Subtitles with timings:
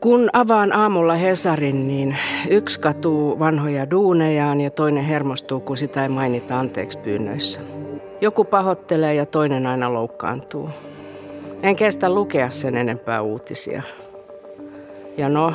[0.00, 2.16] Kun avaan aamulla Hesarin, niin
[2.50, 7.60] yksi katuu vanhoja duunejaan ja toinen hermostuu, kun sitä ei mainita anteeksi pyynnöissä.
[8.20, 10.70] Joku pahoittelee ja toinen aina loukkaantuu.
[11.62, 13.82] En kestä lukea sen enempää uutisia.
[15.16, 15.52] Ja no,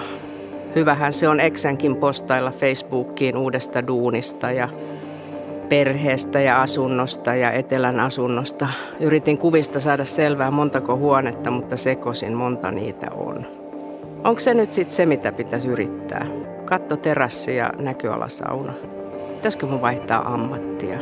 [0.75, 4.70] hyvähän se on Eksänkin postailla Facebookiin uudesta duunista ja
[5.70, 8.68] perheestä ja asunnosta ja etelän asunnosta.
[9.00, 13.46] Yritin kuvista saada selvää montako huonetta, mutta sekosin monta niitä on.
[14.23, 16.28] Onko se nyt sitten se, mitä pitäisi yrittää?
[16.65, 18.73] Katto terassi ja näköalasauna.
[19.36, 20.97] Pitäisikö mun vaihtaa ammattia?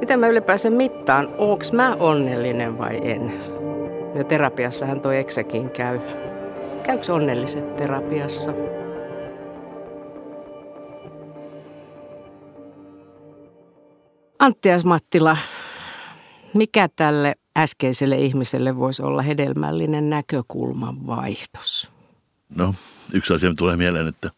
[0.00, 3.32] Miten mä ylipäänsä mittaan, onks mä onnellinen vai en?
[4.14, 6.00] Ja terapiassahan toi eksekin käy.
[6.82, 8.52] Käykö onnelliset terapiassa?
[14.38, 15.36] Anttias Mattila,
[16.54, 21.90] mikä tälle äskeiselle ihmiselle voisi olla hedelmällinen näkökulman vaihdos?
[22.56, 22.74] No,
[23.12, 24.30] yksi asia tulee mieleen, että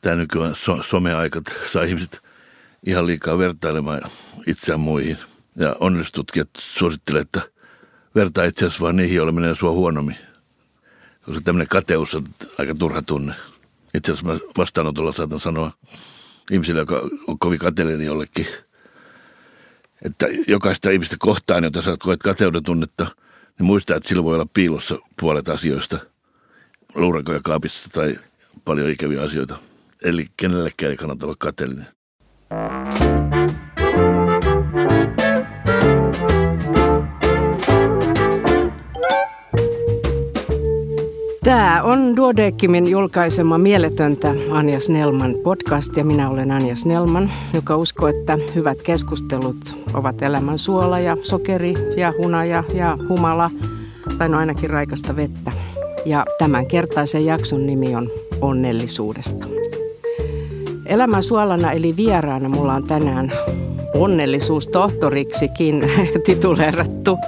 [0.00, 2.20] tämä nykyään so- someaikat saa ihmiset
[2.86, 4.00] ihan liikaa vertailemaan
[4.46, 5.18] itseään muihin.
[5.56, 7.42] Ja onnellistutkijat suosittelevat, että
[8.14, 10.16] vertaa itse asiassa vaan niihin, joille menee sua huonommin.
[11.24, 12.24] Koska tämmöinen kateus on
[12.58, 13.34] aika turha tunne.
[13.94, 15.72] Itse asiassa mä vastaanotolla saatan sanoa
[16.50, 18.46] ihmisille, joka on kovin kateellinen jollekin,
[20.04, 23.06] että jokaista ihmistä kohtaan, jota sä koet kateuden tunnetta,
[23.58, 25.98] niin muista, että sillä voi olla piilossa puolet asioista,
[26.94, 28.18] luurakoja kaapissa tai
[28.64, 29.58] paljon ikäviä asioita.
[30.04, 31.86] Eli kenellekään ei kannata olla kateellinen.
[41.48, 48.08] Tämä on Duodeckimin julkaisema Mieletöntä Anja Snellman podcast ja minä olen Anja Snellman, joka uskoo,
[48.08, 49.56] että hyvät keskustelut
[49.94, 53.50] ovat elämän suola ja sokeri ja hunaja ja humala,
[54.18, 55.52] tai no ainakin raikasta vettä.
[56.06, 59.46] Ja tämän kertaisen jakson nimi on Onnellisuudesta.
[60.86, 63.32] Elämän suolana eli vieraana mulla on tänään
[63.94, 65.80] onnellisuustohtoriksikin
[66.26, 67.18] tituleerattu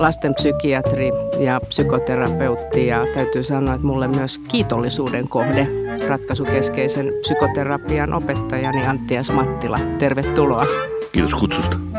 [0.00, 5.66] lastenpsykiatri ja psykoterapeutti ja täytyy sanoa, että mulle myös kiitollisuuden kohde
[6.08, 9.78] ratkaisukeskeisen psykoterapian opettajani Anttias Mattila.
[9.98, 10.66] Tervetuloa.
[11.12, 11.89] Kiitos kutsusta.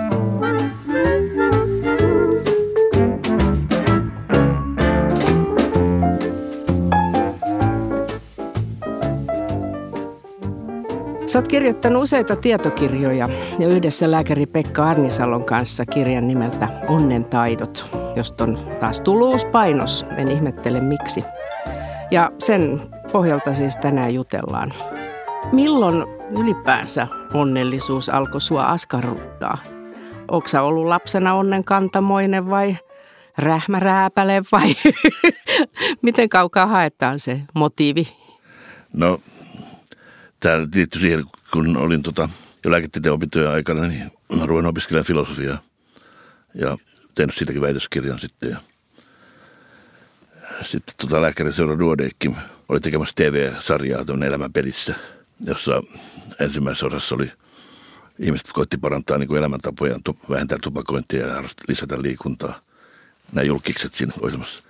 [11.41, 13.29] Oot kirjoittanut useita tietokirjoja
[13.59, 17.85] ja yhdessä lääkäri Pekka Arnisalon kanssa kirjan nimeltä Onnen taidot,
[18.15, 21.23] josta on taas tullut uusi painos, en ihmettele miksi.
[22.11, 22.81] Ja sen
[23.11, 24.73] pohjalta siis tänään jutellaan.
[25.51, 26.05] Milloin
[26.39, 29.57] ylipäänsä onnellisuus alkoi sua askarruttaa?
[30.31, 32.77] Onko sä ollut lapsena onnenkantamoinen vai
[33.37, 34.75] rähmärääpäle vai
[36.01, 38.07] miten kaukaa haetaan se motiivi?
[38.93, 39.19] No
[40.41, 42.29] tämä liittyy siihen, kun olin tota,
[42.65, 45.61] jo lääketieteen opintojen aikana, niin mä ruin opiskelemaan filosofiaa
[46.55, 46.77] ja
[47.15, 48.49] tehnyt siitäkin väitöskirjan sitten.
[48.49, 48.57] Ja
[50.63, 52.35] sitten tota, lääkäri Seura Duodeckim
[52.69, 54.95] oli tekemässä TV-sarjaa tuonne elämän pelissä,
[55.45, 55.81] jossa
[56.39, 57.31] ensimmäisessä osassa oli
[58.19, 59.99] ihmiset koitti parantaa niin elämäntapoja,
[60.29, 62.61] vähentää tupakointia ja lisätä liikuntaa.
[63.31, 64.63] Nämä julkikset siinä ohjelmassa.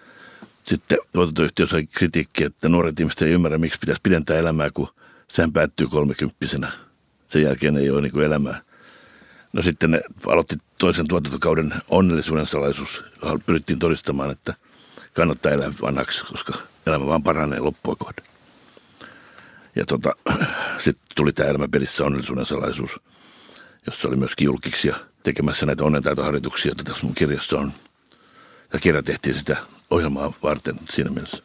[0.64, 4.88] Sitten tuotantoyhtiö sai kritiikkiä, että nuoret ihmiset ei ymmärrä, miksi pitäisi pidentää elämää, kun
[5.31, 6.72] sehän päättyy kolmekymppisenä.
[7.28, 8.62] Sen jälkeen ei ole niin kuin elämää.
[9.53, 13.03] No sitten ne aloitti toisen tuotantokauden onnellisuuden salaisuus.
[13.46, 14.53] Pyrittiin todistamaan, että
[15.14, 16.53] kannattaa elää vanhaksi, koska
[16.86, 18.25] elämä vaan paranee loppua kohden.
[19.75, 20.16] Ja tota,
[20.84, 23.00] sitten tuli tämä elämäpelissä onnellisuuden salaisuus,
[23.86, 24.92] jossa oli myöskin julkiksi
[25.24, 27.72] tekemässä näitä onnentaitoharjoituksia, joita tässä mun kirjassa on.
[28.74, 29.58] Ja kirja tehtiin sitä
[29.90, 31.44] ohjelmaa varten siinä mielessä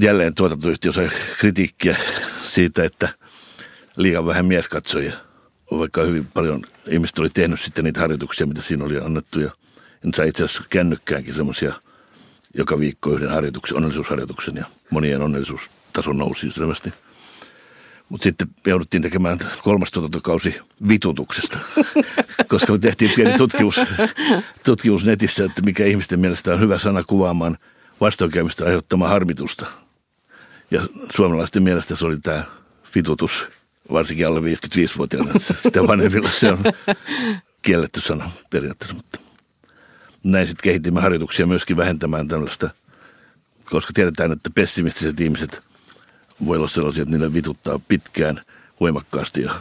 [0.00, 1.96] jälleen tuotantoyhtiö sai kritiikkiä
[2.54, 3.08] siitä, että
[3.96, 5.12] liian vähän mieskatsojia.
[5.70, 9.40] Vaikka hyvin paljon ihmiset oli tehnyt sitten niitä harjoituksia, mitä siinä oli annettu.
[9.40, 9.50] Ja
[10.04, 11.74] en sai itse asiassa kännykkäänkin semmoisia
[12.54, 16.92] joka viikko yhden harjoituksen, onnellisuusharjoituksen ja monien onnellisuustaso nousi selvästi.
[18.08, 20.54] Mutta sitten jouduttiin tekemään kolmas tuotantokausi
[20.88, 21.58] vitutuksesta,
[22.48, 23.80] koska me tehtiin pieni tutkimus,
[24.64, 27.58] tutkimus netissä, että mikä ihmisten mielestä on hyvä sana kuvaamaan
[28.00, 29.66] vastoinkäymistä aiheuttamaa harmitusta.
[30.72, 30.80] Ja
[31.16, 32.44] suomalaisten mielestä se oli tämä
[32.84, 33.46] fitutus,
[33.92, 35.32] varsinkin alle 55-vuotiaana.
[35.58, 36.58] Sitä vanhemmilla se on
[37.62, 39.18] kielletty sana periaatteessa, mutta
[40.24, 42.70] näin sitten kehitimme harjoituksia myöskin vähentämään tällaista,
[43.70, 45.62] koska tiedetään, että pessimistiset ihmiset
[46.46, 48.40] voi olla sellaisia, että niille vituttaa pitkään,
[48.80, 49.52] voimakkaasti ja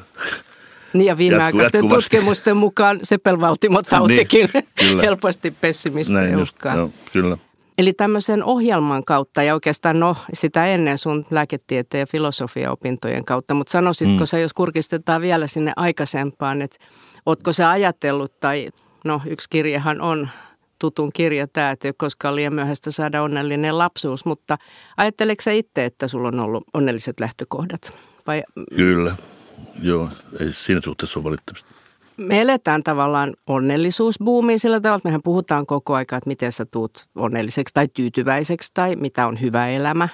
[0.93, 4.49] Niin ja viimeaikaisten tutkimusten mukaan sepelvaltimotautikin
[4.81, 6.75] niin, helposti pessimistä uhkaa.
[6.75, 7.37] No, kyllä.
[7.77, 13.71] Eli tämmöisen ohjelman kautta ja oikeastaan no sitä ennen sun lääketieteen ja filosofiaopintojen kautta, mutta
[13.71, 14.25] sanoisitko mm.
[14.25, 16.77] sä, jos kurkistetaan vielä sinne aikaisempaan, että
[17.25, 18.69] ootko sä ajatellut tai
[19.05, 20.29] no yksi kirjahan on
[20.79, 24.57] tutun kirja tämä, että ei koskaan liian myöhäistä saada onnellinen lapsuus, mutta
[24.97, 27.93] ajatteleeko sä itse, että sulla on ollut onnelliset lähtökohdat?
[28.27, 28.43] Vai?
[28.75, 29.15] Kyllä,
[29.81, 30.09] joo,
[30.39, 31.80] ei siinä suhteessa ole valittamista.
[32.27, 37.07] Me eletään tavallaan onnellisuusbuumiin sillä tavalla, että mehän puhutaan koko aika, että miten sä tuut
[37.15, 40.09] onnelliseksi tai tyytyväiseksi tai mitä on hyvä elämä.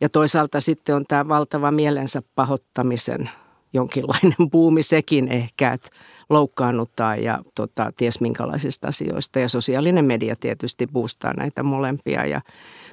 [0.00, 3.30] Ja toisaalta sitten on tämä valtava mielensä pahoittamisen
[3.72, 5.88] jonkinlainen buumi sekin ehkä, että
[6.30, 9.38] loukkaannuttaa ja tota, ties minkälaisista asioista.
[9.38, 12.26] Ja sosiaalinen media tietysti boostaa näitä molempia.
[12.26, 12.40] Ja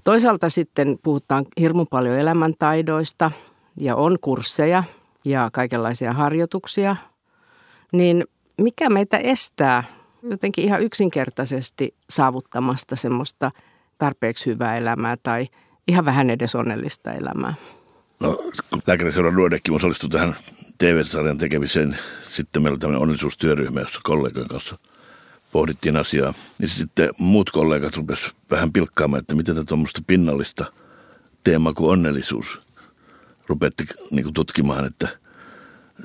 [0.04, 3.32] toisaalta sitten puhutaan hirmu paljon elämäntaidoista
[3.80, 4.84] ja on kursseja
[5.26, 6.96] ja kaikenlaisia harjoituksia.
[7.92, 8.26] Niin
[8.58, 9.84] mikä meitä estää
[10.24, 13.52] jotenkin ihan yksinkertaisesti saavuttamasta semmoista
[13.98, 15.48] tarpeeksi hyvää elämää tai
[15.88, 17.54] ihan vähän edes onnellista elämää?
[18.20, 18.38] No,
[18.70, 20.36] kun lääkäriseuran Nuodekin osallistui tähän
[20.78, 21.98] TV-sarjan tekemiseen,
[22.30, 24.78] sitten meillä oli tämmöinen onnellisuustyöryhmä, jossa kollegojen kanssa
[25.52, 26.34] pohdittiin asiaa.
[26.60, 30.66] Niin sitten muut kollegat rupesivat vähän pilkkaamaan, että miten tätä tuommoista pinnallista
[31.44, 32.62] teemaa kuin onnellisuus
[33.48, 35.08] rupeatte niin tutkimaan, että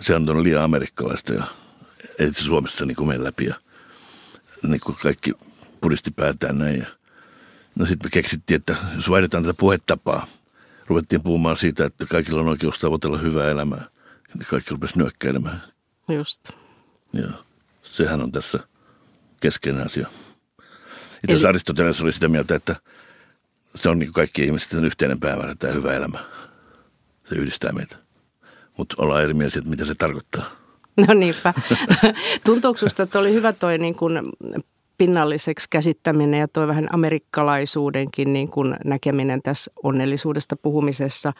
[0.00, 1.44] se on liian amerikkalaista ja
[2.18, 3.44] ei se Suomessa niin mene läpi.
[3.44, 3.54] Ja
[4.62, 5.32] niin kuin kaikki
[5.80, 6.78] puristi päätään näin.
[6.78, 6.86] Ja
[7.74, 10.26] no sitten me keksittiin, että jos vaihdetaan tätä puhetapaa–
[10.92, 13.84] ruvettiin puhumaan siitä, että kaikilla on oikeus tavoitella hyvää elämää.
[14.34, 15.62] Niin kaikki rupesi nyökkäilemään.
[16.08, 16.50] Just.
[17.12, 17.28] Ja
[17.82, 18.58] sehän on tässä
[19.40, 20.08] keskeinen asia.
[21.24, 21.46] Itse Eli...
[21.46, 22.76] Aristoteles oli sitä mieltä, että
[23.74, 26.18] se on niin kaikki ihmisten yhteinen päämäärä, tämä hyvä elämä.
[27.28, 27.96] Se yhdistää meitä.
[28.78, 30.61] Mutta ollaan eri mielisiä, että mitä se tarkoittaa.
[31.06, 31.54] No niinpä.
[32.46, 34.20] Tuntuuko sinusta, että oli hyvä toi niin kuin
[34.98, 41.32] pinnalliseksi käsittäminen ja tuo vähän amerikkalaisuudenkin niin kuin näkeminen tässä onnellisuudesta puhumisessa.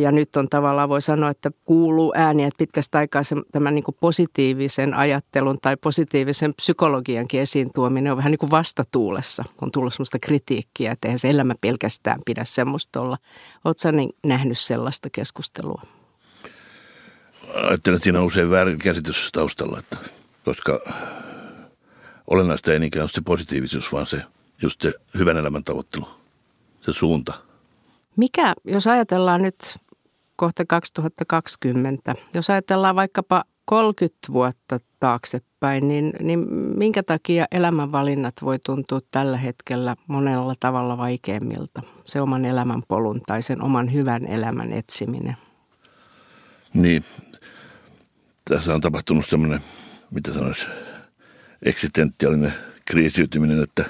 [0.00, 3.84] Ja nyt on tavallaan voi sanoa, että kuuluu ääni, että pitkästä aikaa se, tämän niin
[3.84, 9.44] kuin positiivisen ajattelun tai positiivisen psykologiankin esiin tuominen on vähän niin kuin vastatuulessa.
[9.62, 13.18] On tullut sellaista kritiikkiä, että eihän se elämä pelkästään pidä semmoista olla.
[13.64, 15.82] Oletko niin nähnyt sellaista keskustelua?
[17.54, 19.96] Ajattelen, että siinä on usein väärin käsitys taustalla, että
[20.44, 20.80] koska
[22.26, 24.22] olennaista ei niinkään ole se positiivisuus, vaan se
[24.62, 26.08] just se hyvän elämän tavoittelu,
[26.80, 27.34] se suunta.
[28.16, 29.76] Mikä, jos ajatellaan nyt
[30.36, 36.38] kohta 2020, jos ajatellaan vaikkapa 30 vuotta taaksepäin, niin, niin
[36.76, 41.82] minkä takia elämänvalinnat voi tuntua tällä hetkellä monella tavalla vaikeimmilta?
[42.04, 45.36] Se oman elämän polun tai sen oman hyvän elämän etsiminen.
[46.74, 47.04] Niin,
[48.44, 49.60] tässä on tapahtunut semmoinen,
[50.10, 50.64] mitä sanoisi,
[51.62, 52.54] eksistentiaalinen
[52.84, 53.84] kriisiytyminen, että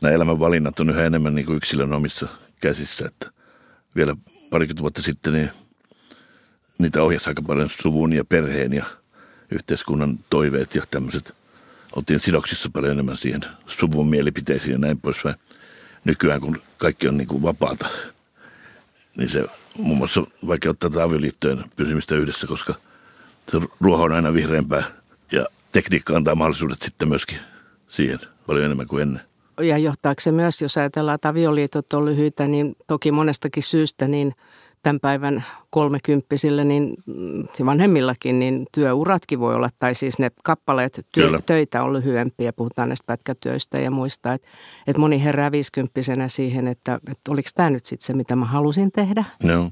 [0.00, 2.28] nämä elämän valinnat on yhä enemmän niin kuin yksilön omissa
[2.60, 3.06] käsissä.
[3.06, 3.30] Että
[3.96, 4.16] vielä
[4.50, 5.50] parikymmentä vuotta sitten niin
[6.78, 8.84] niitä ohjasi aika paljon suvun ja perheen ja
[9.50, 11.34] yhteiskunnan toiveet ja tämmöiset.
[11.96, 15.34] Oltiin sidoksissa paljon enemmän siihen suvun mielipiteisiin ja näin poispäin.
[16.04, 17.88] Nykyään kun kaikki on niin kuin vapaata,
[19.16, 19.44] niin se
[19.78, 22.74] muun muassa vaikeuttaa tätä avioliittojen pysymistä yhdessä, koska
[23.48, 24.84] se ruoho on aina vihreämpää
[25.32, 27.38] ja tekniikka antaa mahdollisuudet sitten myöskin
[27.88, 29.22] siihen paljon enemmän kuin ennen.
[29.60, 34.34] Ja johtaako se myös, jos ajatellaan, että avioliitot on lyhyitä, niin toki monestakin syystä, niin
[34.84, 36.94] tämän päivän kolmekymppisille, niin
[37.66, 43.06] vanhemmillakin, niin työuratkin voi olla, tai siis ne kappaleet työ, töitä on lyhyempiä, puhutaan näistä
[43.06, 44.48] pätkätyöistä ja muista, että,
[44.86, 48.92] että moni herää viisikymppisenä siihen, että, että oliko tämä nyt sitten se, mitä mä halusin
[48.92, 49.24] tehdä.
[49.42, 49.70] Joo.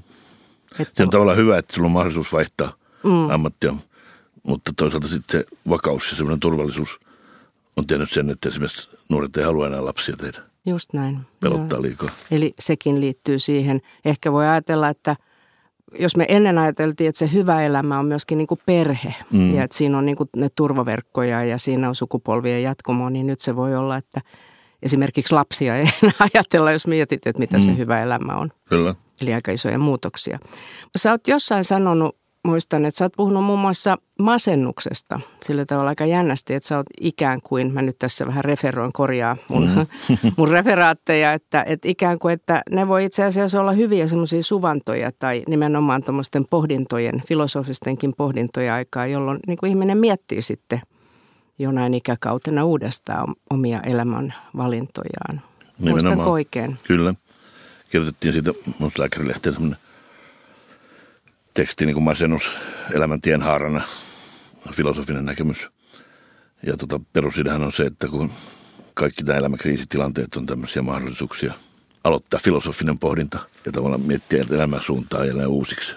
[0.79, 3.29] Että, se on tavallaan hyvä, että sulla on mahdollisuus vaihtaa mm.
[3.29, 3.73] ammattia
[4.43, 6.99] mutta toisaalta sitten se vakaus ja semmoinen turvallisuus
[7.77, 10.52] on tehnyt sen, että esimerkiksi nuoret ei halua enää lapsia tehdä.
[10.65, 11.19] Just näin.
[11.39, 12.09] Pelottaa liikaa.
[12.31, 13.81] Eli sekin liittyy siihen.
[14.05, 15.15] Ehkä voi ajatella, että
[15.99, 19.55] jos me ennen ajateltiin, että se hyvä elämä on myöskin niin kuin perhe mm.
[19.55, 23.39] ja että siinä on niin kuin ne turvaverkkoja ja siinä on sukupolvien jatkumo, niin nyt
[23.39, 24.21] se voi olla, että
[24.81, 27.63] esimerkiksi lapsia ei enää ajatella, jos mietit, että mitä mm.
[27.63, 28.51] se hyvä elämä on.
[28.69, 28.95] Kyllä.
[29.21, 30.39] Eli aika isoja muutoksia.
[30.97, 36.05] Sä oot jossain sanonut muistan, että sä oot puhunut muun muassa masennuksesta sillä tavalla aika
[36.05, 39.85] jännästi, että sä oot ikään kuin, mä nyt tässä vähän referoin korjaa mun, mm.
[40.37, 45.11] mun referaatteja, että, että ikään kuin, että ne voi itse asiassa olla hyviä semmoisia suvantoja
[45.19, 50.81] tai nimenomaan tuommoisten pohdintojen, filosofistenkin pohdintoja aikaa, jolloin niin kuin ihminen miettii sitten
[51.59, 55.41] jonain ikäkautena uudestaan omia elämän valintojaan.
[55.79, 56.77] Muistanko oikein?
[56.83, 57.13] Kyllä.
[57.91, 59.82] Kirjoitettiin siitä mun lääkärilehteen semmoinen
[61.53, 62.43] teksti niin kuin masennus
[62.93, 63.81] elämän tienhaarana.
[64.73, 65.67] filosofinen näkemys.
[66.65, 68.31] Ja tota, perusidähän on se, että kun
[68.93, 71.53] kaikki nämä elämäkriisitilanteet on tämmöisiä mahdollisuuksia
[72.03, 75.95] aloittaa filosofinen pohdinta ja tavallaan miettiä elämän suuntaa ja uusiksi.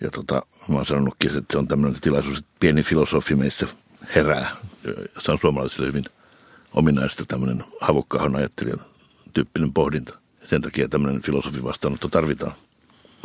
[0.00, 3.68] Ja tota, mä oon sanonutkin, että se on tämmöinen tilaisuus, että pieni filosofi meissä
[4.14, 4.56] herää.
[5.18, 6.04] Se on suomalaisille hyvin
[6.72, 8.80] ominaista tämmöinen havukkahon ajattelijan
[9.34, 10.14] tyyppinen pohdinta.
[10.46, 12.52] Sen takia tämmöinen filosofi vastaanotto tarvitaan.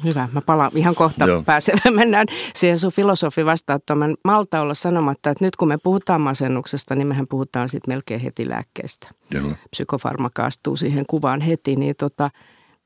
[0.03, 1.43] Hyvä, mä palaan ihan kohta Joo.
[1.95, 4.15] Mennään siihen sun filosofi vastaanottoon.
[4.23, 8.49] malta olla sanomatta, että nyt kun me puhutaan masennuksesta, niin mehän puhutaan sitten melkein heti
[8.49, 9.07] lääkkeestä.
[9.31, 9.43] Joo.
[9.69, 12.29] Psykofarmaka astuu siihen kuvaan heti, niin tota,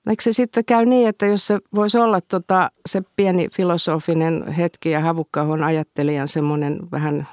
[0.10, 4.90] Eikö se sitten käy niin, että jos se voisi olla tota, se pieni filosofinen hetki
[4.90, 7.28] ja havukkahon ajattelijan semmoinen vähän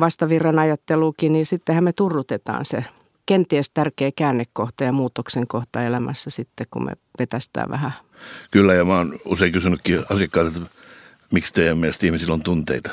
[0.00, 2.84] vastavirran ajattelukin, niin sittenhän me turrutetaan se
[3.26, 7.92] kenties tärkeä käännekohta ja muutoksen kohta elämässä sitten, kun me vetästään vähän.
[8.50, 10.70] Kyllä, ja mä oon usein kysynytkin asiakkailta, että
[11.32, 12.90] miksi teidän mielestä ihmisillä on tunteita.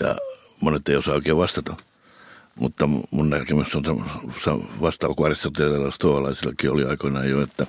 [0.00, 0.16] Ja
[0.60, 1.76] monet ei osaa oikein vastata.
[2.54, 3.84] Mutta mun näkemys on
[4.80, 7.66] vastaava kuin Aristotelella stoalaisillakin oli aikoinaan jo, että,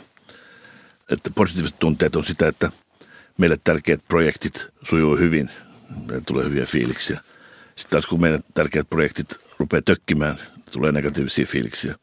[1.12, 2.72] että positiiviset tunteet on sitä, että
[3.38, 5.50] meille tärkeät projektit sujuu hyvin,
[6.08, 7.22] meille tulee hyviä fiiliksiä.
[7.76, 10.38] Sitten taas kun meidän tärkeät projektit rupeaa tökkimään,
[10.72, 11.96] tulee negatiivisia fiiliksiä.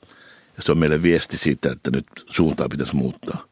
[0.57, 3.45] Ja se on meille viesti siitä, että nyt suuntaa pitäisi muuttaa.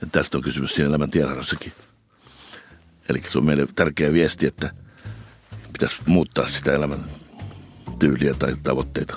[0.00, 1.72] Ja tästä on kysymys siinä elämän tienharassakin.
[3.08, 4.70] Eli se on meille tärkeä viesti, että
[5.72, 6.98] pitäisi muuttaa sitä elämän
[7.98, 9.16] tyyliä tai tavoitteita,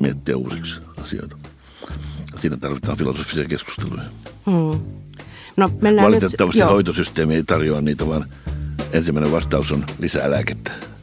[0.00, 1.36] miettiä uusiksi asioita.
[2.40, 4.02] Siinä tarvitaan filosofisia keskusteluja.
[4.46, 4.80] Hmm.
[5.56, 5.70] No,
[6.02, 8.28] Valitettavasti nyt, hoitosysteemi ei tarjoa niitä, vaan
[8.92, 10.93] ensimmäinen vastaus on lisää lääkettä.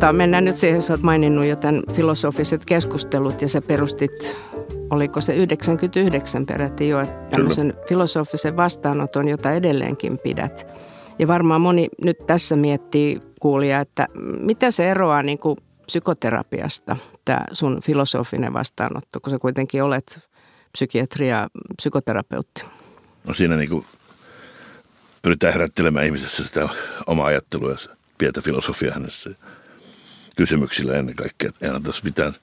[0.00, 4.36] Tota, mennään nyt siihen, sä oot maininnut jo tämän filosofiset keskustelut ja sä perustit,
[4.90, 6.98] oliko se 99 peräti jo,
[7.30, 10.66] tämmöisen filosofisen vastaanoton, jota edelleenkin pidät.
[11.18, 14.08] Ja varmaan moni nyt tässä miettii kuulija, että
[14.40, 20.20] mitä se eroaa niin kuin psykoterapiasta, tämä sun filosofinen vastaanotto, kun sä kuitenkin olet
[20.72, 22.64] psykiatria, psykoterapeutti.
[23.28, 23.84] No siinä niin kuin
[25.22, 26.68] pyritään herättelemään ihmisessä sitä
[27.06, 27.76] omaa ajattelua ja
[28.18, 29.30] pientä filosofiaa hänessä
[30.38, 31.50] kysymyksillä ennen kaikkea.
[31.60, 32.34] Ei antaisi mitään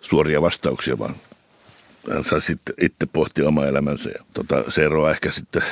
[0.00, 1.14] suoria vastauksia, vaan
[2.12, 4.10] hän saa sitten itse pohtia oma elämänsä.
[4.10, 5.62] Ja tota, se eroaa ehkä sitten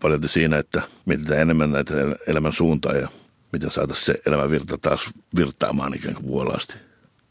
[0.00, 1.94] paljon siinä, että mietitään enemmän näitä
[2.26, 3.08] elämän suuntaa ja
[3.52, 6.74] miten saataisiin se elämän virta taas virtaamaan ikään kuin vuolaasti.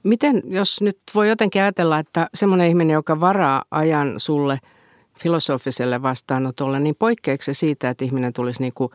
[0.03, 4.60] Miten, jos nyt voi jotenkin ajatella, että semmoinen ihminen, joka varaa ajan sulle
[5.20, 8.91] filosofiselle vastaanotolle, niin poikkeeksi siitä, että ihminen tulisi niin kuin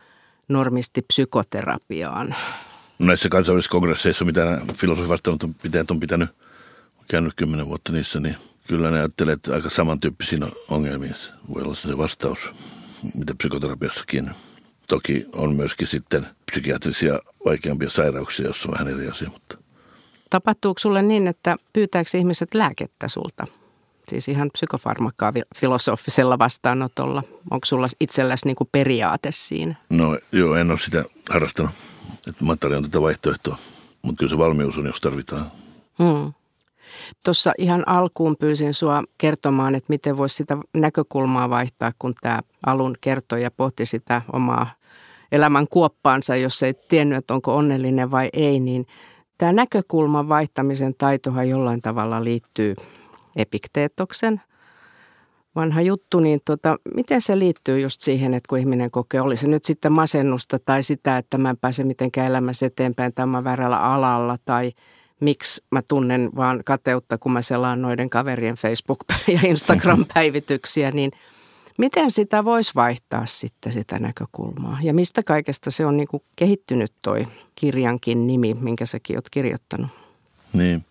[0.47, 2.35] normisti psykoterapiaan?
[3.01, 6.29] Näissä kansainvälisissä kongresseissa, mitä filosofivastanotonpitäjät on pitänyt,
[6.99, 8.35] on käynyt kymmenen vuotta niissä, niin
[8.67, 10.39] kyllä ne ajattelee, että aika samantyyppisiä
[10.69, 11.13] ongelmia
[11.53, 12.49] voi olla se vastaus,
[13.15, 14.31] mitä psykoterapiassakin.
[14.87, 19.57] Toki on myöskin sitten psykiatrisia vaikeampia sairauksia, joissa on vähän eri asia, mutta
[20.31, 23.47] Tapahtuuko sulle niin, että pyytääkö ihmiset lääkettä sulta?
[24.09, 27.23] Siis ihan psykofarmakkaa filosofisella vastaanotolla.
[27.51, 29.75] Onko sulla itselläsi niin periaate siinä?
[29.89, 31.71] No joo, en ole sitä harrastanut
[32.27, 33.57] että mä tarjoan tätä vaihtoehtoa,
[34.01, 35.45] mutta kyllä se valmius on, jos tarvitaan.
[35.99, 36.33] Hmm.
[37.25, 42.95] Tuossa ihan alkuun pyysin sua kertomaan, että miten voisi sitä näkökulmaa vaihtaa, kun tämä alun
[43.01, 44.71] kertoja pohti sitä omaa
[45.31, 48.85] elämän kuoppaansa, jos ei tiennyt, että onko onnellinen vai ei, niin
[49.37, 52.75] tämä näkökulman vaihtamisen taitohan jollain tavalla liittyy
[53.35, 54.41] epikteetoksen
[55.55, 59.47] vanha juttu, niin tota, miten se liittyy just siihen, että kun ihminen kokee, oli se
[59.47, 63.79] nyt sitten masennusta tai sitä, että mä en pääse mitenkään elämässä eteenpäin tai mä väärällä
[63.79, 64.71] alalla tai
[65.19, 71.11] miksi mä tunnen vaan kateutta, kun mä selaan noiden kaverien Facebook- ja Instagram-päivityksiä, niin
[71.77, 74.77] miten sitä voisi vaihtaa sitten sitä näkökulmaa?
[74.81, 79.89] Ja mistä kaikesta se on niin kuin kehittynyt toi kirjankin nimi, minkä säkin oot kirjoittanut?
[80.53, 80.85] Niin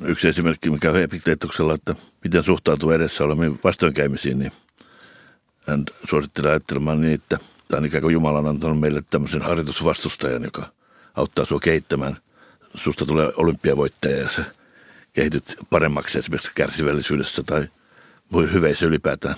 [0.00, 4.52] yksi esimerkki, mikä on epikteetuksella, että miten suhtautuu edessä oleviin vastoinkäymisiin, niin
[5.66, 10.62] hän suosittelee ajattelemaan niin, että tämä ikään kuin Jumala on antanut meille tämmöisen harjoitusvastustajan, joka
[11.14, 12.16] auttaa sinua kehittämään.
[12.74, 14.44] Susta tulee olympiavoittaja ja sä
[15.12, 17.68] kehityt paremmaksi esimerkiksi kärsivällisyydessä tai
[18.32, 19.34] voi hyveisö ylipäätään.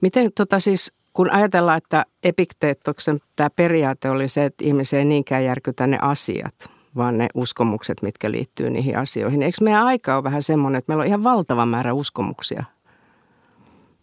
[0.00, 5.44] Miten tota siis, kun ajatellaan, että epikteettoksen tämä periaate oli se, että ihmisiä ei niinkään
[5.44, 6.54] järkytä ne asiat–
[6.96, 9.42] vaan ne uskomukset, mitkä liittyy niihin asioihin.
[9.42, 12.64] Eikö meidän aika ole vähän semmoinen, että meillä on ihan valtava määrä uskomuksia?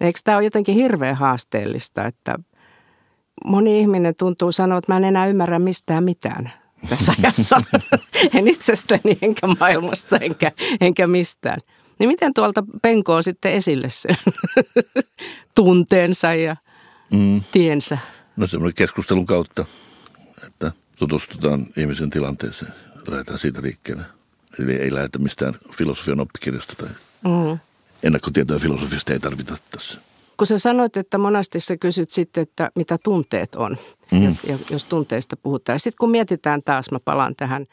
[0.01, 2.35] Eikö tämä ole jotenkin hirveän haasteellista, että
[3.45, 6.51] moni ihminen tuntuu sanoa, että mä en enää ymmärrä mistään mitään.
[6.89, 7.61] tässä ajassa.
[8.33, 10.51] en itsestäni, enkä maailmasta, enkä,
[10.81, 11.57] enkä mistään.
[11.99, 14.15] Niin miten tuolta penkoo sitten esille sen
[15.55, 16.55] tunteensa ja
[17.13, 17.41] mm.
[17.51, 17.97] tiensä?
[18.35, 19.65] No semmoinen keskustelun kautta,
[20.47, 22.73] että tutustutaan ihmisen tilanteeseen.
[23.07, 24.03] Lähdetään siitä liikkeelle.
[24.59, 26.89] Eli ei lähdetä mistään filosofian oppikirjasta tai
[27.23, 27.59] mm.
[28.03, 29.99] ennakkotietoja filosofiasta ei tarvita tässä.
[30.37, 33.77] Kun sä sanoit, että monasti sä kysyt sitten, että mitä tunteet on,
[34.11, 34.35] mm.
[34.69, 35.75] jos tunteista puhutaan.
[35.75, 37.65] Ja sitten kun mietitään taas, mä palaan tähän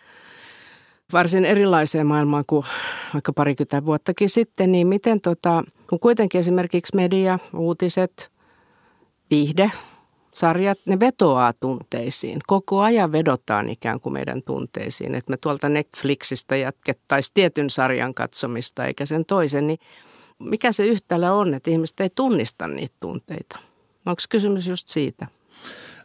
[1.13, 2.67] varsin erilaiseen maailmaan kuin
[3.15, 8.31] vaikka parikymmentä vuottakin sitten, niin miten tota, kun kuitenkin esimerkiksi media, uutiset,
[9.31, 9.71] viihde,
[10.35, 12.41] sarjat, ne vetoaa tunteisiin.
[12.47, 18.87] Koko ajan vedotaan ikään kuin meidän tunteisiin, että me tuolta Netflixistä jatkettaisiin tietyn sarjan katsomista
[18.87, 19.79] eikä sen toisen, niin
[20.39, 23.59] mikä se yhtälö on, että ihmiset ei tunnista niitä tunteita?
[24.07, 25.27] Onko kysymys just siitä?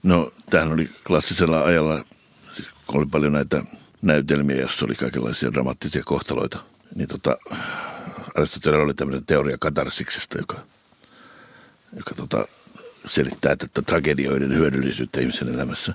[0.03, 2.03] No, tämähän oli klassisella ajalla,
[2.55, 3.63] siis oli paljon näitä
[4.01, 6.59] näytelmiä, jossa oli kaikenlaisia dramaattisia kohtaloita.
[6.95, 7.37] Niin tota,
[8.35, 10.55] Aristotelella oli tämmöinen teoria katarsiksesta, joka,
[11.95, 12.47] joka tota,
[13.07, 15.93] selittää tätä tragedioiden hyödyllisyyttä ihmisen elämässä.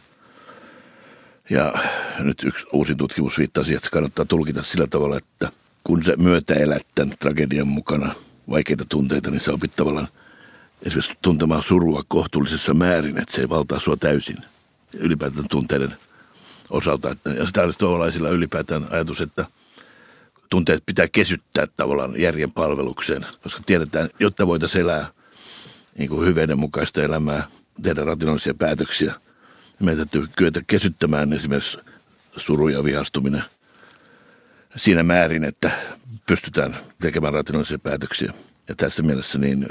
[1.50, 1.72] Ja
[2.18, 5.52] nyt yksi uusi tutkimus viittaa siihen, että kannattaa tulkita sillä tavalla, että
[5.84, 8.14] kun sä myötä elät tämän tragedian mukana
[8.50, 10.08] vaikeita tunteita, niin sä opit tavallaan
[10.82, 14.38] esimerkiksi tuntemaan surua kohtuullisessa määrin, että se ei valtaa sua täysin
[14.98, 15.94] ylipäätään tunteiden
[16.70, 17.16] osalta.
[17.38, 19.46] Ja sitä olisi tuollaisilla ylipäätään ajatus, että
[20.50, 25.08] tunteet pitää kesyttää tavallaan järjen palvelukseen, koska tiedetään, jotta voitaisiin elää–
[25.98, 27.48] niin kuin hyveyden mukaista elämää,
[27.82, 29.14] tehdä rationaalisia päätöksiä.
[29.80, 31.78] Meidän täytyy kyetä kesyttämään esimerkiksi
[32.36, 33.42] suru ja vihastuminen
[34.76, 35.70] siinä määrin, että
[36.26, 38.32] pystytään tekemään rationaalisia päätöksiä.
[38.68, 39.66] Ja tässä mielessä niin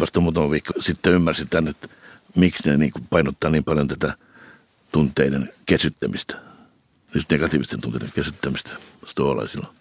[0.00, 1.88] vasta muutama viikko sitten ymmärsin tämän, että
[2.36, 4.14] miksi ne niin kuin painottaa niin paljon tätä
[4.92, 6.40] tunteiden kesyttämistä,
[7.14, 8.70] just negatiivisten tunteiden kesyttämistä
[9.06, 9.74] stoalaisilla.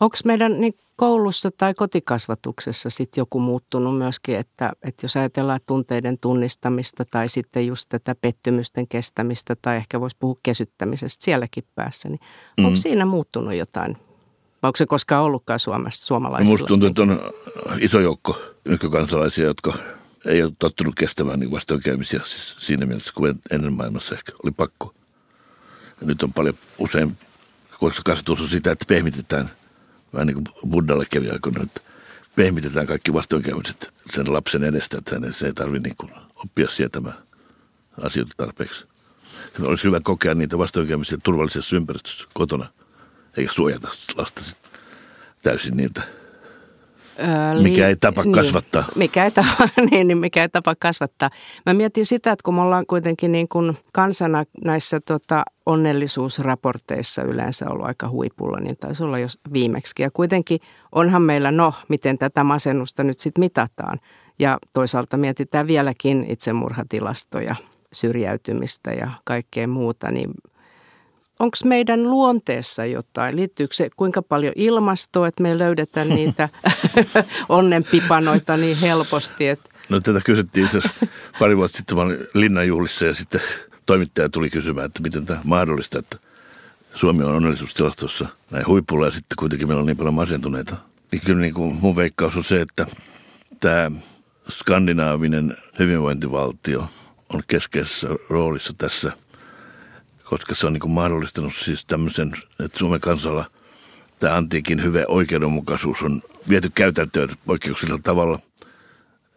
[0.00, 6.18] Onko meidän niin koulussa tai kotikasvatuksessa sitten joku muuttunut myöskin, että, että jos ajatellaan tunteiden
[6.18, 12.20] tunnistamista tai sitten just tätä pettymysten kestämistä tai ehkä voisi puhua kesyttämisestä sielläkin päässä, niin
[12.58, 12.64] mm.
[12.64, 13.96] onko siinä muuttunut jotain?
[14.62, 16.54] Vai onko se koskaan ollutkaan Suomessa, suomalaisilla?
[16.54, 17.20] Minusta tuntuu, että on
[17.80, 19.74] iso joukko nykykansalaisia, jotka
[20.26, 24.94] ei ole tottunut kestämään niin vastoinkäymisiä siis siinä mielessä, kun ennen maailmassa ehkä oli pakko.
[26.00, 27.16] Ja nyt on paljon usein,
[27.80, 29.50] koska kasvatus on sitä, että pehmitetään–
[30.12, 31.80] vähän niin kuin Buddhalle kävi aikoina, että
[32.36, 37.16] pehmitetään kaikki vastoinkäymiset sen lapsen edestä, että hänen se ei tarvitse niin oppia sietämään
[38.02, 38.84] asioita tarpeeksi.
[39.62, 42.66] Olisi hyvä kokea niitä vastoinkäymisiä turvallisessa ympäristössä kotona,
[43.36, 44.40] eikä suojata lasta
[45.42, 46.02] täysin niiltä
[47.62, 48.84] mikä ei tapa niin, kasvattaa.
[48.94, 51.30] Mikä ei tapa, niin, niin, mikä ei tapa kasvattaa.
[51.66, 57.70] Mä mietin sitä, että kun me ollaan kuitenkin niin kuin kansana näissä tota, onnellisuusraporteissa yleensä
[57.70, 59.94] ollut aika huipulla, niin taisi olla jos viimeksi.
[59.98, 60.60] Ja kuitenkin
[60.92, 64.00] onhan meillä, no, miten tätä masennusta nyt sitten mitataan.
[64.38, 67.54] Ja toisaalta mietitään vieläkin itsemurhatilastoja,
[67.92, 70.30] syrjäytymistä ja kaikkea muuta, niin–
[71.38, 73.36] onko meidän luonteessa jotain?
[73.36, 76.48] Liittyykö se kuinka paljon ilmastoa, että me löydetään niitä
[77.48, 79.48] onnenpipanoita niin helposti?
[79.48, 79.70] Että...
[79.90, 80.80] No tätä kysyttiin itse
[81.38, 83.40] pari vuotta sitten, mä olin linnanjuhlissa ja sitten
[83.86, 86.16] toimittaja tuli kysymään, että miten tämä mahdollista, että
[86.94, 90.76] Suomi on onnellisuustilastossa näin huipulla ja sitten kuitenkin meillä on niin paljon masentuneita.
[91.12, 92.86] Niin kyllä niin kuin mun veikkaus on se, että
[93.60, 93.90] tämä
[94.50, 96.88] skandinaavinen hyvinvointivaltio
[97.34, 99.12] on keskeisessä roolissa tässä–
[100.30, 102.32] koska se on niin kuin mahdollistanut siis tämmöisen,
[102.64, 103.44] että Suomen kansalla
[104.18, 108.38] tämä antiikin hyvä oikeudenmukaisuus on viety käytäntöön poikkeuksellisella tavalla.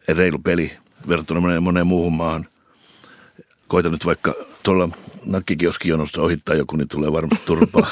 [0.07, 0.77] Reilu peli
[1.07, 2.47] verrattuna moneen, moneen muuhun maahan.
[3.67, 4.89] Koita nyt vaikka tuolla
[5.25, 7.91] nakkikioskionossa ohittaa joku, niin tulee varmasti turpaa.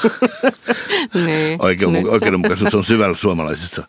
[1.14, 1.60] niin,
[2.10, 3.88] oikeudenmukaisuus on syvällä suomalaisissa.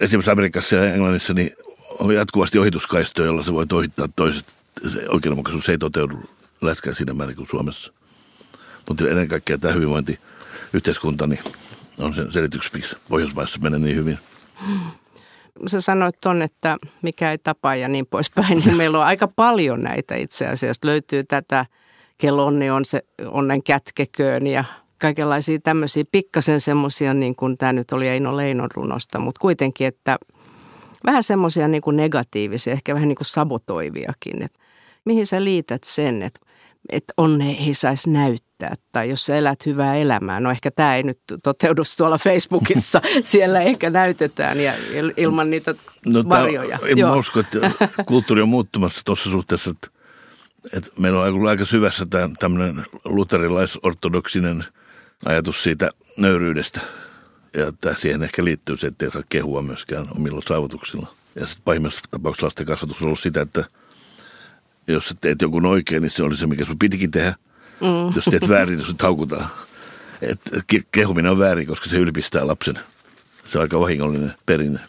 [0.00, 1.50] Esimerkiksi Amerikassa ja Englannissa niin
[1.98, 4.44] on jatkuvasti ohituskaistoja, jolla se voi ohittaa toiset.
[4.88, 7.92] Se oikeudenmukaisuus ei toteudu läheskään siinä määrin kuin Suomessa.
[8.88, 11.40] Mutta ennen kaikkea tämä hyvinvointiyhteiskunta niin
[11.98, 14.18] on sen selityksi, miksi Pohjoismaissa menee niin hyvin.
[15.66, 19.82] Sä sanoit ton, että mikä ei tapa ja niin poispäin, niin meillä on aika paljon
[19.82, 20.86] näitä itse asiassa.
[20.86, 21.66] Löytyy tätä
[22.18, 24.64] kellonni on se onnen kätkeköön ja
[25.00, 30.18] kaikenlaisia tämmöisiä pikkasen semmoisia, niin kuin tämä nyt oli Eino Leinon runosta, mutta kuitenkin, että
[31.04, 34.42] vähän semmoisia niin kuin negatiivisia, ehkä vähän niin kuin sabotoiviakin.
[34.42, 34.58] Että
[35.04, 36.40] mihin sä liität sen, että
[36.88, 38.74] että onne ei saisi näyttää.
[38.92, 43.60] Tai jos sä elät hyvää elämää, no ehkä tämä ei nyt toteudu tuolla Facebookissa, siellä
[43.60, 44.72] ehkä näytetään ja
[45.16, 45.74] ilman niitä
[46.06, 46.78] no, varjoja.
[46.86, 47.18] en Joo.
[47.18, 47.70] usko, että
[48.06, 49.88] kulttuuri on muuttumassa tuossa suhteessa, että
[50.72, 52.06] Et meillä on aika syvässä
[52.38, 54.64] tämmöinen luterilais-ortodoksinen
[55.24, 56.80] ajatus siitä nöyryydestä.
[57.54, 61.14] Ja tämä siihen ehkä liittyy se, että ei saa kehua myöskään omilla saavutuksilla.
[61.34, 63.64] Ja sitten pahimmassa tapauksessa lasten kasvatus on ollut sitä, että
[64.92, 67.34] jos sä teet jonkun oikein, niin se oli se, mikä sun pitikin tehdä.
[67.80, 68.14] Mm.
[68.16, 69.46] Jos teet väärin, niin sun haukutaan.
[70.22, 70.40] Et
[70.90, 72.78] kehuminen on väärin, koska se ylpistää lapsen.
[73.46, 74.80] Se on aika vahingollinen perinne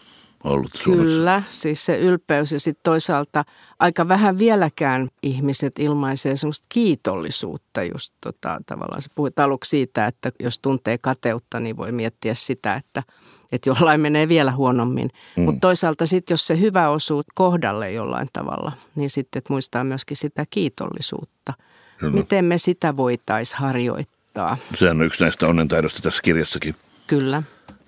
[0.44, 1.04] ollut Suomessa.
[1.04, 3.44] Kyllä, siis se ylpeys ja sitten toisaalta
[3.78, 9.02] aika vähän vieläkään ihmiset ilmaisee semmoista kiitollisuutta just tota, tavallaan.
[9.02, 13.02] Se puhuit aluksi siitä, että jos tuntee kateutta, niin voi miettiä sitä, että,
[13.52, 15.10] että jollain menee vielä huonommin.
[15.36, 15.42] Mm.
[15.42, 20.44] Mutta toisaalta sitten, jos se hyvä osuu kohdalle jollain tavalla, niin sitten muistaa myöskin sitä
[20.50, 21.54] kiitollisuutta.
[21.98, 22.12] Kyllä.
[22.12, 24.56] Miten me sitä voitaisiin harjoittaa?
[24.74, 26.74] Sehän on yksi näistä onnentaidosta tässä kirjassakin.
[27.06, 27.42] Kyllä.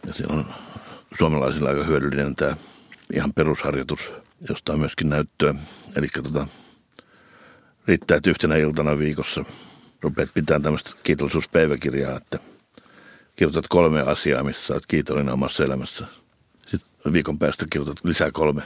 [0.07, 0.45] Ja se on
[1.19, 2.57] suomalaisilla aika hyödyllinen tämä
[3.15, 4.13] ihan perusharjoitus,
[4.49, 5.55] josta on myöskin näyttöä.
[5.97, 6.47] Eli tota,
[7.87, 9.45] riittää, että yhtenä iltana viikossa
[10.03, 12.39] rupeat pitämään tämmöistä kiitollisuuspäiväkirjaa, että
[13.37, 16.07] kirjoitat kolme asiaa, missä olet kiitollinen omassa elämässä.
[16.67, 18.63] Sitten viikon päästä kirjoitat lisää kolme.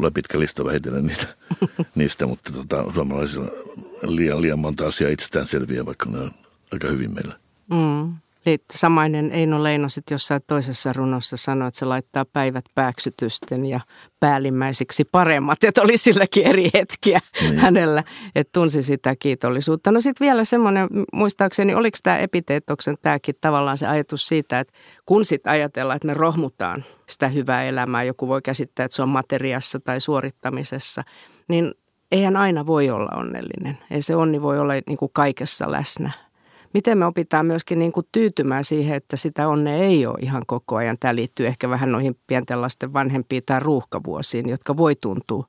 [0.00, 1.26] On pitkä lista vähitellen niitä,
[1.94, 3.48] niistä, mutta tota, suomalaisilla
[4.02, 6.30] liian, liian monta asiaa itsestään selviää, vaikka ne on
[6.72, 7.38] aika hyvin meillä.
[7.70, 8.14] Mm.
[8.72, 13.80] Samainen Eino Leino sitten jossain toisessa runossa sanoi, että se laittaa päivät pääksytysten ja
[14.20, 15.64] päällimmäisiksi paremmat.
[15.64, 17.58] Että oli silläkin eri hetkiä niin.
[17.58, 19.92] hänellä, että tunsi sitä kiitollisuutta.
[19.92, 24.72] No sitten vielä semmoinen, muistaakseni, oliko tämä epiteetoksen tämäkin tavallaan se ajatus siitä, että
[25.06, 29.08] kun sitten ajatellaan, että me rohmutaan sitä hyvää elämää, joku voi käsittää, että se on
[29.08, 31.04] materiassa tai suorittamisessa,
[31.48, 31.74] niin
[32.12, 33.78] eihän aina voi olla onnellinen.
[33.90, 36.10] Ei se onni voi olla niin kuin kaikessa läsnä
[36.74, 40.76] miten me opitaan myöskin niin kuin tyytymään siihen, että sitä onnea ei ole ihan koko
[40.76, 40.98] ajan.
[41.00, 45.46] Tämä liittyy ehkä vähän noihin pienten lasten vanhempiin tai ruuhkavuosiin, jotka voi tuntua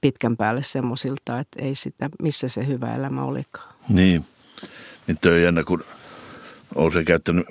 [0.00, 3.74] pitkän päälle semmoisilta, että ei sitä, missä se hyvä elämä olikaan.
[3.88, 4.24] Niin,
[5.06, 5.82] niin toi jännä, kun
[6.74, 7.46] olen käyttänyt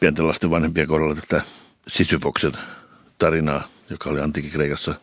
[0.00, 1.42] pienten lasten vanhempien kohdalla tätä
[1.88, 2.52] Sisyfoksen
[3.18, 4.94] tarinaa, joka oli antiikin Kreikassa.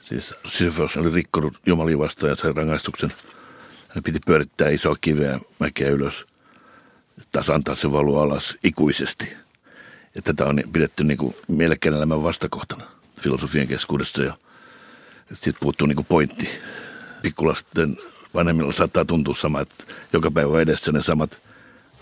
[0.00, 3.12] Siis Sisyfos oli rikkonut Jumalin vastaan ja sai rangaistuksen–
[4.04, 6.26] piti pyörittää isoa kiveä mäkeä ylös,
[7.32, 9.32] taas antaa se valua alas ikuisesti.
[10.14, 12.84] Ja tätä on pidetty niin kuin mielekkään elämän vastakohtana
[13.20, 14.22] filosofian keskuudessa.
[14.22, 14.34] Ja
[15.32, 16.48] sitten puuttuu niin kuin pointti.
[17.22, 17.96] Pikkulasten
[18.34, 21.42] vanhemmilla saattaa tuntua sama, että joka päivä edessä ne samat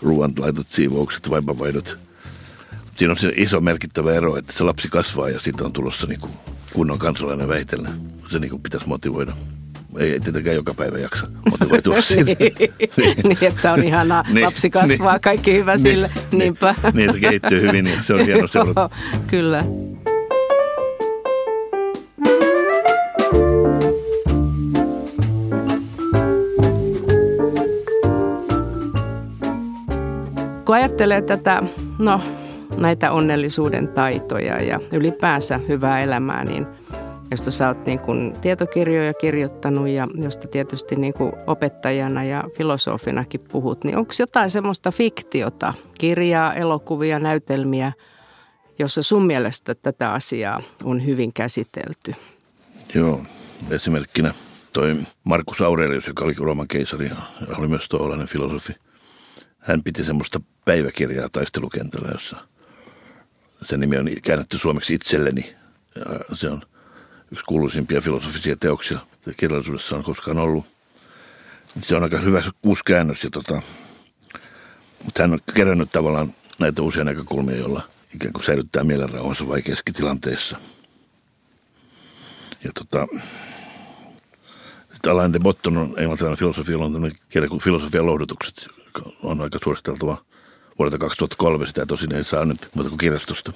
[0.01, 1.97] ruoanlaitot, siivoukset, vaipavaihdot.
[2.97, 6.19] Siinä on se iso merkittävä ero, että se lapsi kasvaa ja siitä on tulossa niin
[6.19, 6.33] kuin
[6.73, 7.93] kunnon kansalainen vähitellen.
[8.31, 9.33] Se niin kuin pitäisi motivoida
[9.97, 12.31] ei tietenkään joka päivä jaksa motivoitua siitä.
[12.97, 16.75] niin, niin, että on ihanaa, niin, lapsi kasvaa, niin, kaikki hyvä niin, sille, niin, niinpä.
[16.93, 18.89] Niin, että kehittyy hyvin, niin se on hieno seurata.
[19.27, 19.63] Kyllä.
[30.65, 31.63] Kun ajattelee tätä,
[31.99, 32.21] no
[32.77, 36.67] näitä onnellisuuden taitoja ja ylipäänsä hyvää elämää, niin–
[37.31, 43.41] josta sä oot niin kuin tietokirjoja kirjoittanut ja josta tietysti niin kuin opettajana ja filosofinakin
[43.41, 47.93] puhut, niin onko jotain semmoista fiktiota, kirjaa, elokuvia, näytelmiä,
[48.79, 52.15] jossa sun mielestä tätä asiaa on hyvin käsitelty?
[52.95, 53.21] Joo,
[53.71, 54.33] esimerkkinä
[54.73, 57.11] toi Markus Aurelius, joka oli Rooman keisari
[57.57, 58.73] oli myös tuollainen filosofi.
[59.59, 62.37] Hän piti semmoista päiväkirjaa taistelukentällä, jossa
[63.63, 65.55] sen nimi on käännetty suomeksi itselleni.
[66.33, 66.61] Se on
[67.31, 68.99] yksi kuuluisimpia filosofisia teoksia,
[69.37, 70.65] kirjallisuudessa on koskaan ollut.
[71.81, 73.61] Se on aika hyvä uusi käännös, ja tota,
[75.03, 76.27] mutta hän on kerännyt tavallaan
[76.59, 77.81] näitä uusia näkökulmia, joilla
[78.15, 80.57] ikään kuin säilyttää mielenrauhansa vaikeissa tilanteissa.
[82.63, 83.07] Ja tota,
[85.07, 89.41] Alain de Botton on englantilainen filosofi, jolla on tämmöinen kirja kuin Filosofian lohdutukset, joka on
[89.41, 90.17] aika suositeltava
[90.79, 91.67] vuodelta 2003.
[91.67, 93.53] Sitä tosin ei saa nyt muuta kuin kirjastosta.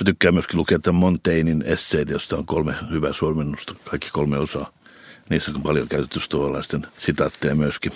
[0.00, 4.70] Mä tykkään myöskin lukea tämän Montaignin esseitä, josta on kolme hyvää suomennusta, kaikki kolme osaa.
[5.30, 7.92] Niissä on paljon käytetty stoalaisten sitaatteja myöskin.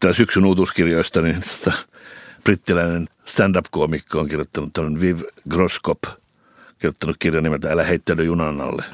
[0.00, 1.78] Täällä syksyn uutuuskirjoista, niin tota,
[2.44, 5.98] brittiläinen stand-up-koomikko on kirjoittanut tämmöinen Viv Groskop,
[6.78, 8.84] kirjoittanut kirjan nimeltä Älä heittäydy junan alle.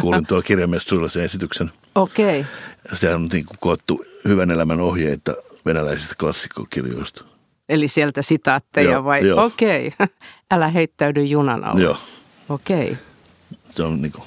[0.00, 1.70] Kuulin tuolla kirjamessuilla sen esityksen.
[1.94, 2.40] Okei.
[2.40, 2.52] Okay.
[2.94, 5.34] Sehän on niin kuin koottu hyvän elämän ohjeita
[5.66, 7.24] venäläisistä klassikkokirjoista.
[7.68, 9.26] Eli sieltä sitaatteja joo, vai?
[9.26, 9.44] Joo.
[9.44, 10.06] Okei, okay.
[10.50, 11.82] älä heittäydy junan alle.
[11.82, 11.96] Joo.
[12.48, 12.84] Okei.
[12.84, 12.96] Okay.
[13.70, 14.24] Se on niin kuin,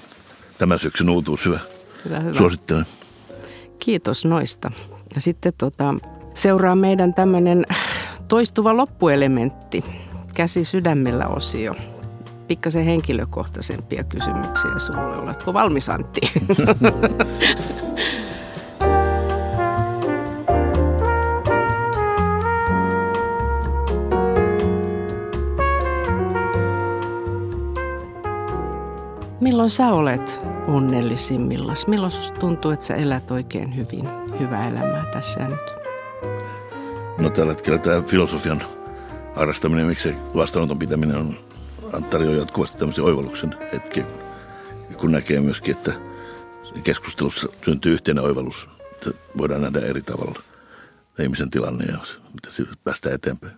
[0.58, 1.60] tämän syksyn uutuus hyvä.
[2.06, 2.38] Hyvä, hyvä.
[2.38, 2.86] Suosittelen.
[3.80, 4.72] Kiitos noista.
[5.16, 5.96] Ja sitten tota,
[6.34, 7.66] seuraa meidän tämmöinen
[8.28, 9.84] toistuva loppuelementti,
[10.36, 11.76] käsi sydämellä osio.
[12.48, 15.18] Pikkasen henkilökohtaisempia kysymyksiä sulle.
[15.18, 16.22] Oletko valmis Antti?
[29.42, 31.88] Milloin sä olet onnellisimmillas?
[31.88, 34.06] Milloin susta tuntuu, että sä elät oikein hyvin,
[34.40, 35.60] hyvää elämää tässä ja nyt?
[37.18, 38.62] No tällä hetkellä tämä filosofian
[39.36, 41.34] harrastaminen, miksi vastaanoton pitäminen on
[42.04, 44.06] tarjoaa jatkuvasti tämmöisen oivalluksen hetkiä,
[44.98, 45.94] kun näkee myöskin, että
[46.84, 50.40] keskustelussa syntyy yhteinen oivallus, että voidaan nähdä eri tavalla
[51.20, 51.98] ihmisen tilanne ja
[52.34, 53.54] mitä päästään eteenpäin.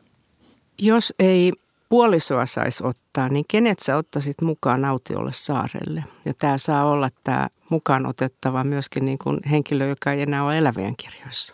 [0.78, 1.54] Jos ei
[1.94, 6.04] puolisoa saisi ottaa, niin kenet sä ottaisit mukaan nautiolle saarelle?
[6.26, 10.58] Ja tämä saa olla tämä mukaan otettava myöskin niin kuin henkilö, joka ei enää ole
[10.58, 11.54] elävien kirjoissa.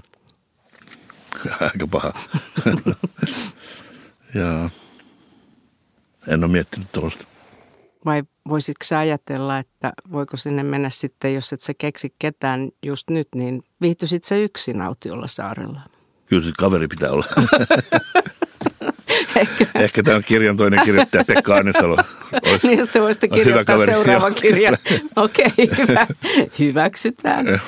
[1.62, 2.14] Aika paha.
[4.40, 4.70] ja
[6.28, 7.26] en ole miettinyt tuosta.
[8.06, 13.10] Vai voisitko sä ajatella, että voiko sinne mennä sitten, jos et sä keksi ketään just
[13.10, 15.82] nyt, niin viihtyisit se yksin autiolla saarella?
[16.26, 17.26] Kyllä se kaveri pitää olla.
[19.36, 19.66] Ehkä.
[19.76, 21.98] Ehkä tämä on kirjan toinen kirjoittaja Pekka Arnesalo.
[22.46, 24.78] Olisi, niin, sitten voisitte kirjoittaa seuraavan kirjan.
[25.16, 26.08] Okei, okay, hyvä.
[26.60, 27.62] hyväksytään.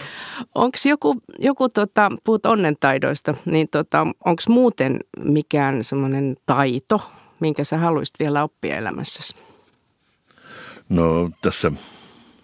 [0.55, 7.01] Onko joku, joku tota, puhut onnentaidoista, niin tota, onko muuten mikään semmoinen taito,
[7.39, 9.35] minkä sä haluaisit vielä oppia elämässäsi?
[10.89, 11.71] No tässä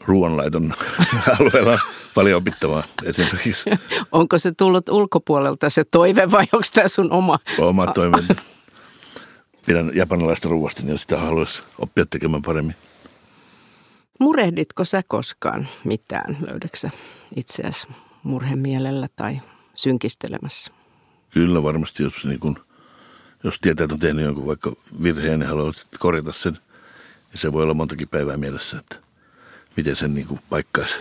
[0.06, 0.74] ruoanlaiton
[1.40, 1.80] alueella on
[2.16, 3.70] paljon opittavaa esimerkiksi.
[4.12, 7.40] Onko se tullut ulkopuolelta se toive vai onko tämä sun oma?
[7.58, 8.18] Oma toive.
[9.68, 12.76] Pidän japanilaista ruoasta, niin sitä haluaisi oppia tekemään paremmin.
[14.20, 16.38] Murehditko sä koskaan mitään?
[16.48, 16.90] Löydäksä
[17.36, 17.88] itseäsi
[18.24, 19.42] murhemielellä tai
[19.74, 20.72] synkistelemässä?
[21.30, 22.60] Kyllä varmasti, jos, niin kun,
[23.44, 24.72] jos tietää, että on tehnyt jonkun vaikka
[25.04, 26.54] virheen ja haluaa korjata sen,
[27.34, 28.96] niin se voi olla montakin päivää mielessä, että
[29.78, 30.94] miten sen niin kuin paikkaisi.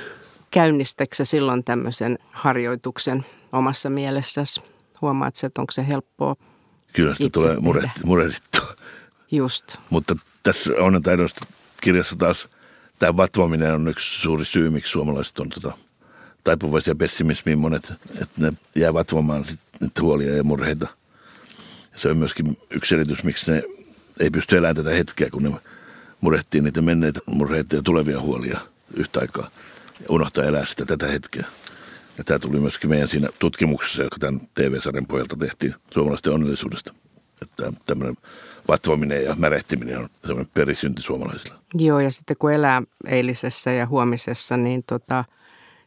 [0.50, 4.62] Käynnistäksä silloin tämmöisen harjoituksen omassa mielessäsi?
[5.00, 6.36] Huomaat, että onko se helppoa
[6.92, 7.56] Kyllä sitä tulee
[8.04, 8.55] murehdittua.
[9.30, 9.76] Just.
[9.90, 11.46] Mutta tässä onnentaidosta
[11.80, 12.48] kirjassa taas
[12.98, 15.72] tämä vatvominen on yksi suuri syy, miksi suomalaiset on tota,
[16.44, 19.60] taipuvaisia pessimismiin monet, että ne jää vatvomaan sit,
[20.00, 20.86] huolia ja murheita.
[21.92, 23.62] Ja se on myöskin yksi selitys, miksi ne
[24.20, 25.52] ei pysty elämään tätä hetkeä, kun ne
[26.20, 28.60] murehtii niitä menneitä murheita ja tulevia huolia
[28.94, 29.50] yhtä aikaa.
[30.00, 31.44] Ja unohtaa elää sitä tätä hetkeä.
[32.18, 36.94] Ja tämä tuli myöskin meidän siinä tutkimuksessa, joka tämän TV-sarjan pohjalta tehtiin suomalaisten onnellisuudesta.
[37.42, 38.16] Että tämmöinen
[38.68, 41.58] vatvominen ja märehtiminen on semmoinen perisynti suomalaisilla.
[41.74, 45.24] Joo, ja sitten kun elää eilisessä ja huomisessa, niin tota,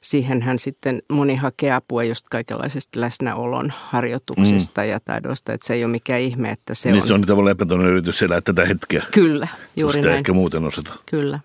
[0.01, 4.87] siihenhän sitten moni hakee apua just kaikenlaisesta läsnäolon harjoituksista mm.
[4.87, 7.07] ja taidoista, että se ei ole mikään ihme, että se niin on.
[7.07, 9.03] se on tavallaan epätoinen yritys elää tätä hetkeä.
[9.11, 10.15] Kyllä, juuri näin.
[10.15, 10.93] ehkä muuten osata.
[11.05, 11.39] Kyllä.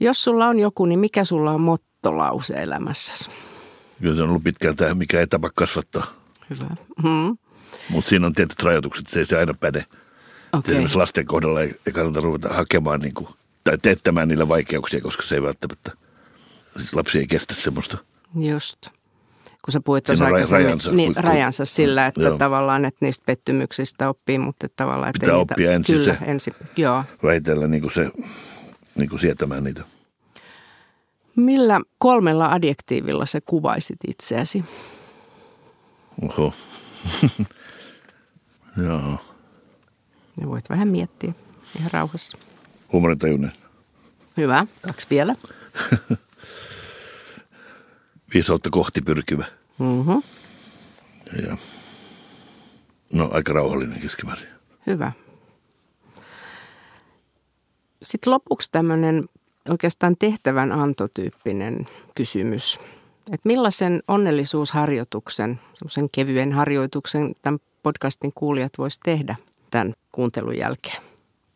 [0.00, 3.30] Jos sulla on joku, niin mikä sulla on mottolause elämässäsi?
[4.00, 6.06] Kyllä se on ollut pitkään tämä, mikä ei tapa kasvattaa.
[6.50, 6.76] Hyvä.
[7.02, 7.38] Mm.
[7.90, 9.86] Mutta siinä on tietyt rajoitukset, se ei se aina päde.
[10.52, 10.74] Okay.
[10.74, 13.28] Esimerkiksi lasten kohdalla ei, ei kannata ruveta hakemaan niin kuin,
[13.64, 15.92] tai teettämään niille vaikeuksia, koska se ei välttämättä,
[16.76, 17.98] siis lapsi ei kestä semmoista.
[18.40, 18.86] Just.
[19.64, 22.38] Kun sä puhuit tuossa rajansa, niin, kun, rajansa sillä, että joo.
[22.38, 26.54] tavallaan, että niistä pettymyksistä oppii, mutta tavallaan, että Pitää oppia niitä, ensin kyllä, se ensin,
[26.76, 27.04] joo.
[27.22, 28.10] väitellä niin kuin se,
[28.96, 29.82] niin kuin sietämään niitä.
[31.36, 34.64] Millä kolmella adjektiivilla sä kuvaisit itseäsi?
[36.22, 36.54] Oho.
[38.76, 39.18] Joo.
[40.40, 41.32] Ja voit vähän miettiä
[41.78, 42.38] ihan rauhassa.
[42.92, 43.52] Huumoritajuinen.
[44.36, 44.66] Hyvä.
[44.82, 45.34] Kaksi vielä.
[48.34, 49.44] Viisautta kohti pyrkivä.
[49.78, 50.22] Mm-hmm.
[51.46, 51.56] Ja,
[53.12, 54.48] no aika rauhallinen keskimäärin.
[54.86, 55.12] Hyvä.
[58.02, 59.28] Sitten lopuksi tämmöinen
[59.68, 62.78] oikeastaan tehtävän antotyyppinen kysymys.
[63.26, 69.36] Että millaisen onnellisuusharjoituksen, semmoisen kevyen harjoituksen tämän podcastin kuulijat voisi tehdä
[69.70, 71.02] tämän kuuntelun jälkeen?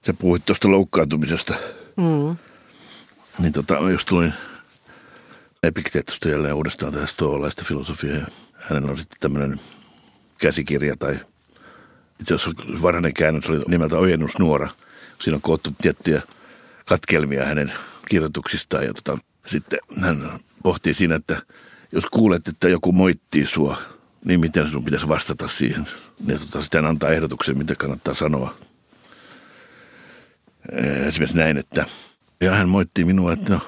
[0.06, 1.54] Sä puhuit tuosta loukkaantumisesta.
[1.96, 2.36] Mm.
[3.38, 4.32] Niin tota, just tulin
[5.62, 8.16] Epikteettosta jälleen uudestaan tästä stoalaista filosofiaa.
[8.16, 9.60] Ja hänellä on sitten tämmöinen
[10.38, 11.18] käsikirja tai
[12.20, 14.68] itse asiassa varhainen käännös oli nimeltä Ojennusnuora.
[15.18, 16.22] Siinä on koottu tiettyjä
[16.86, 17.72] katkelmia hänen
[18.08, 20.30] kirjoituksistaan ja tota, sitten hän
[20.62, 21.42] pohtii siinä, että
[21.92, 23.76] jos kuulet, että joku moittii sua,
[24.24, 25.86] niin miten sinun pitäisi vastata siihen.
[26.26, 28.56] Ja tota, sitten antaa ehdotuksen, mitä kannattaa sanoa.
[31.06, 31.84] Esimerkiksi näin, että
[32.40, 33.60] ja hän moittii minua, että no,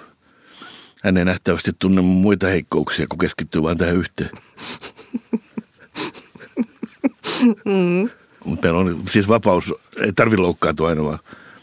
[1.03, 4.31] hän ei nähtävästi tunne muita heikkouksia, kun keskittyy vain tähän yhteen.
[7.65, 8.11] Mm.
[8.45, 11.19] Mutta meillä on siis vapaus, ei tarvitse loukkaantua aina, vaan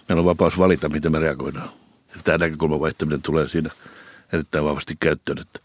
[0.10, 1.70] meillä on vapaus valita, miten me reagoidaan.
[2.16, 3.70] Ja tämä näkökulman vaihtaminen tulee siinä
[4.34, 5.60] erittäin vahvasti käyttöön, että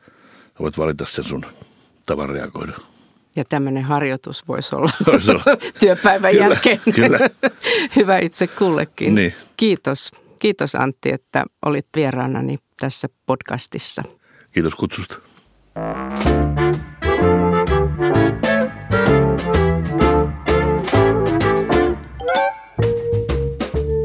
[0.60, 1.46] voit valita sen sun
[2.06, 2.78] tavan reagoida.
[3.37, 5.44] Ja tämmöinen harjoitus voisi olla, voisi olla.
[5.81, 6.81] työpäivän kyllä, jälkeen.
[6.94, 7.18] Kyllä.
[7.97, 9.14] Hyvä itse kullekin.
[9.14, 9.35] Niin.
[9.57, 10.11] Kiitos
[10.44, 14.03] Kiitos Antti, että olit vieraanani tässä podcastissa.
[14.53, 15.18] Kiitos kutsusta.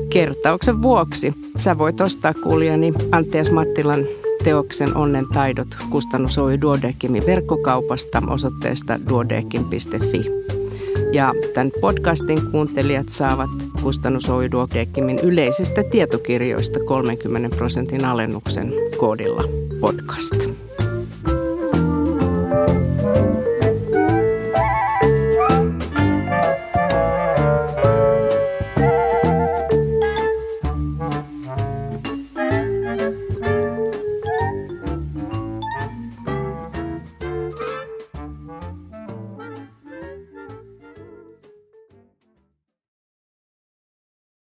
[0.10, 4.06] Kertauksen vuoksi sä voit ostaa kuulijani Antti Mattilan
[4.44, 10.22] teoksen Onnen taidot kustannus Oy Duodekimin verkkokaupasta osoitteesta duodekim.fi.
[11.12, 13.50] Ja tämän podcastin kuuntelijat saavat
[13.84, 19.44] kustannus Oy Duodekimin yleisistä tietokirjoista 30 prosentin alennuksen koodilla
[19.80, 20.69] podcast.